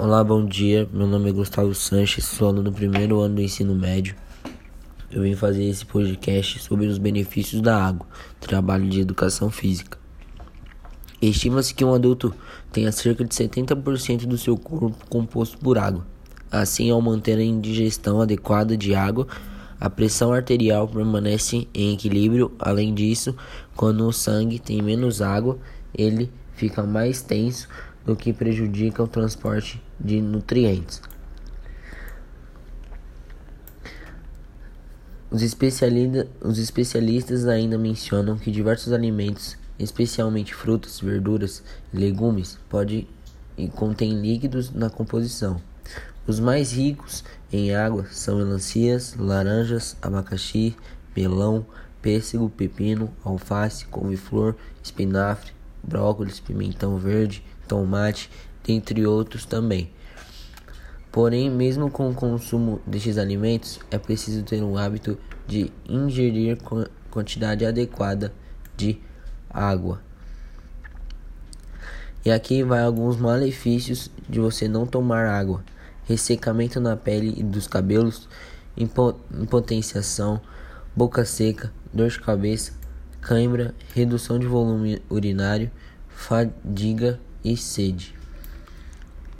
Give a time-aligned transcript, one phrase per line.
[0.00, 0.88] Olá, bom dia.
[0.92, 4.14] Meu nome é Gustavo Sanches, sou aluno do primeiro ano do ensino médio.
[5.10, 8.06] Eu vim fazer esse podcast sobre os benefícios da água,
[8.38, 9.98] trabalho de educação física.
[11.20, 12.32] Estima-se que um adulto
[12.70, 16.06] tenha cerca de 70% do seu corpo composto por água.
[16.48, 19.26] Assim, ao manter a indigestão adequada de água,
[19.80, 22.52] a pressão arterial permanece em equilíbrio.
[22.60, 23.34] Além disso,
[23.74, 25.58] quando o sangue tem menos água,
[25.92, 27.68] ele fica mais tenso
[28.06, 31.00] o que prejudica o transporte de nutrientes.
[35.30, 43.06] Os, especialista, os especialistas ainda mencionam que diversos alimentos, especialmente frutas, verduras e legumes, podem
[43.56, 45.60] e contêm líquidos na composição.
[46.26, 50.76] Os mais ricos em água são melancias, laranjas, abacaxi,
[51.14, 51.66] melão,
[52.00, 58.30] pêssego, pepino, alface, couve-flor, espinafre, brócolis, pimentão verde, tomate,
[58.64, 59.90] dentre outros também.
[61.10, 66.58] Porém, mesmo com o consumo destes alimentos, é preciso ter um hábito de ingerir
[67.10, 68.32] quantidade adequada
[68.76, 69.00] de
[69.48, 70.00] água.
[72.24, 75.64] E aqui vai alguns malefícios de você não tomar água:
[76.04, 78.28] ressecamento na pele e dos cabelos,
[78.76, 80.40] impotenciação,
[80.94, 82.72] boca seca, dor de cabeça,
[83.28, 85.70] cãibra, redução de volume urinário,
[86.08, 88.17] fadiga e sede.